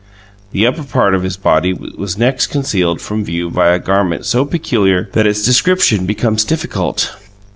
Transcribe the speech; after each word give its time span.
The 0.51 0.65
upper 0.65 0.81
part 0.81 1.13
of 1.13 1.21
his 1.21 1.37
body 1.37 1.73
was 1.73 2.17
next 2.17 2.47
concealed 2.47 2.99
from 2.99 3.23
view 3.23 3.51
by 3.51 3.67
a 3.67 3.77
garment 3.77 4.25
so 4.25 4.43
peculiar 4.45 5.07
that 5.13 5.27
its 5.27 5.43
description 5.43 6.07
becomes 6.07 6.43
difficult. 6.43 7.15